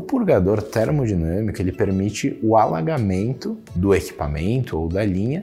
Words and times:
purgador 0.00 0.62
termodinâmico 0.62 1.60
ele 1.60 1.72
permite 1.72 2.38
o 2.42 2.56
alagamento 2.56 3.58
do 3.74 3.94
equipamento 3.94 4.78
ou 4.78 4.88
da 4.88 5.04
linha 5.04 5.42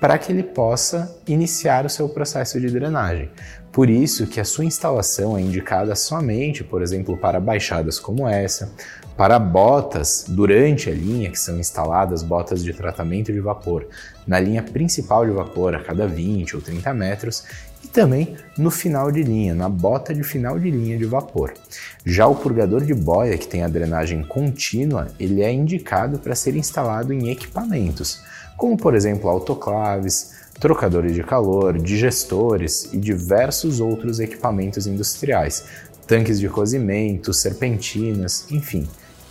para 0.00 0.18
que 0.18 0.30
ele 0.30 0.42
possa 0.42 1.18
iniciar 1.26 1.86
o 1.86 1.88
seu 1.88 2.08
processo 2.08 2.60
de 2.60 2.70
drenagem. 2.70 3.30
Por 3.72 3.90
isso 3.90 4.26
que 4.26 4.40
a 4.40 4.44
sua 4.44 4.64
instalação 4.64 5.36
é 5.36 5.40
indicada 5.40 5.94
somente, 5.94 6.64
por 6.64 6.82
exemplo, 6.82 7.16
para 7.16 7.40
baixadas 7.40 7.98
como 7.98 8.26
essa, 8.26 8.72
para 9.16 9.38
botas 9.38 10.24
durante 10.28 10.90
a 10.90 10.94
linha, 10.94 11.30
que 11.30 11.38
são 11.38 11.58
instaladas 11.58 12.22
botas 12.22 12.62
de 12.62 12.72
tratamento 12.72 13.32
de 13.32 13.40
vapor 13.40 13.86
na 14.26 14.38
linha 14.38 14.62
principal 14.62 15.24
de 15.24 15.32
vapor 15.32 15.74
a 15.74 15.82
cada 15.82 16.06
20 16.06 16.56
ou 16.56 16.62
30 16.62 16.92
metros 16.92 17.44
e 17.82 17.88
também 17.88 18.36
no 18.58 18.70
final 18.70 19.10
de 19.10 19.22
linha, 19.22 19.54
na 19.54 19.68
bota 19.68 20.14
de 20.14 20.22
final 20.22 20.58
de 20.58 20.70
linha 20.70 20.98
de 20.98 21.04
vapor. 21.04 21.52
Já 22.08 22.28
o 22.28 22.36
purgador 22.36 22.84
de 22.84 22.94
boia, 22.94 23.36
que 23.36 23.48
tem 23.48 23.64
a 23.64 23.68
drenagem 23.68 24.22
contínua, 24.22 25.08
ele 25.18 25.42
é 25.42 25.52
indicado 25.52 26.20
para 26.20 26.36
ser 26.36 26.54
instalado 26.54 27.12
em 27.12 27.30
equipamentos, 27.30 28.22
como 28.56 28.76
por 28.76 28.94
exemplo 28.94 29.28
autoclaves, 29.28 30.30
trocadores 30.60 31.16
de 31.16 31.24
calor, 31.24 31.76
digestores 31.76 32.92
e 32.92 32.96
diversos 32.96 33.80
outros 33.80 34.20
equipamentos 34.20 34.86
industriais, 34.86 35.64
tanques 36.06 36.38
de 36.38 36.48
cozimento, 36.48 37.34
serpentinas, 37.34 38.46
enfim, 38.52 38.86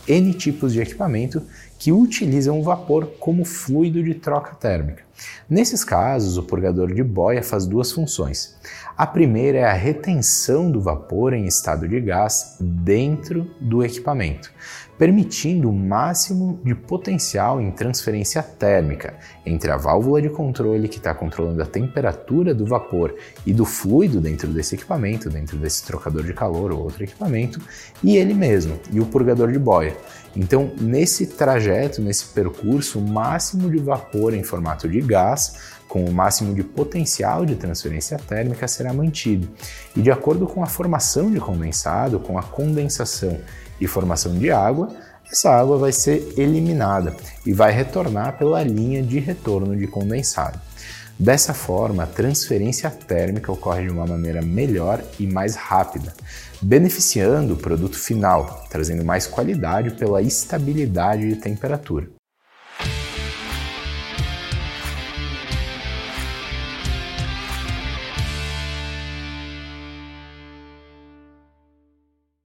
N 0.05 0.33
tipos 0.33 0.73
de 0.73 0.81
equipamento 0.81 1.41
que 1.79 1.93
utilizam 1.93 2.59
o 2.59 2.63
vapor 2.63 3.07
como 3.21 3.45
fluido 3.45 4.03
de 4.03 4.15
troca 4.15 4.53
térmica. 4.53 5.01
Nesses 5.49 5.83
casos, 5.83 6.37
o 6.37 6.43
purgador 6.43 6.93
de 6.93 7.03
boia 7.03 7.43
faz 7.43 7.65
duas 7.65 7.91
funções. 7.91 8.55
A 8.97 9.05
primeira 9.05 9.57
é 9.59 9.63
a 9.63 9.73
retenção 9.73 10.71
do 10.71 10.79
vapor 10.79 11.33
em 11.33 11.45
estado 11.45 11.87
de 11.87 11.99
gás 11.99 12.55
dentro 12.59 13.51
do 13.59 13.83
equipamento, 13.83 14.51
permitindo 14.97 15.69
o 15.69 15.73
máximo 15.73 16.59
de 16.63 16.73
potencial 16.73 17.59
em 17.59 17.71
transferência 17.71 18.41
térmica 18.41 19.13
entre 19.45 19.69
a 19.69 19.77
válvula 19.77 20.21
de 20.21 20.29
controle 20.29 20.87
que 20.87 20.97
está 20.97 21.13
controlando 21.13 21.61
a 21.61 21.65
temperatura 21.65 22.53
do 22.53 22.65
vapor 22.65 23.13
e 23.45 23.53
do 23.53 23.65
fluido 23.65 24.21
dentro 24.21 24.47
desse 24.47 24.75
equipamento, 24.75 25.29
dentro 25.29 25.57
desse 25.57 25.85
trocador 25.85 26.23
de 26.23 26.33
calor 26.33 26.71
ou 26.71 26.79
outro 26.79 27.03
equipamento, 27.03 27.59
e 28.01 28.15
ele 28.15 28.33
mesmo, 28.33 28.79
e 28.91 28.99
o 29.01 29.05
purgador 29.05 29.51
de 29.51 29.59
boia. 29.59 29.95
Então, 30.35 30.71
nesse 30.79 31.27
trajeto, 31.27 32.01
nesse 32.01 32.25
percurso, 32.25 32.99
o 32.99 33.07
máximo 33.07 33.69
de 33.69 33.77
vapor 33.77 34.33
em 34.33 34.43
formato 34.43 34.87
de 34.87 34.99
gás 34.99 35.75
com 35.87 36.03
o 36.03 36.11
máximo 36.11 36.53
de 36.53 36.63
potencial 36.63 37.45
de 37.45 37.55
transferência 37.55 38.17
térmica 38.17 38.67
será 38.67 38.91
mantido. 38.91 39.47
E 39.95 40.01
de 40.01 40.11
acordo 40.11 40.45
com 40.45 40.61
a 40.63 40.67
formação 40.67 41.31
de 41.31 41.39
condensado, 41.39 42.19
com 42.19 42.37
a 42.37 42.43
condensação 42.43 43.39
e 43.79 43.87
formação 43.87 44.37
de 44.37 44.51
água, 44.51 44.89
essa 45.31 45.49
água 45.49 45.77
vai 45.77 45.91
ser 45.91 46.33
eliminada 46.37 47.15
e 47.45 47.53
vai 47.53 47.71
retornar 47.71 48.37
pela 48.37 48.63
linha 48.63 49.01
de 49.01 49.19
retorno 49.19 49.75
de 49.75 49.87
condensado. 49.87 50.59
Dessa 51.17 51.53
forma, 51.53 52.03
a 52.03 52.07
transferência 52.07 52.89
térmica 52.89 53.49
ocorre 53.49 53.83
de 53.83 53.89
uma 53.89 54.05
maneira 54.05 54.41
melhor 54.41 55.01
e 55.17 55.25
mais 55.25 55.55
rápida, 55.55 56.13
beneficiando 56.61 57.53
o 57.53 57.57
produto 57.57 57.97
final, 57.97 58.65
trazendo 58.69 59.05
mais 59.05 59.25
qualidade 59.25 59.91
pela 59.91 60.21
estabilidade 60.21 61.29
de 61.29 61.35
temperatura. 61.37 62.14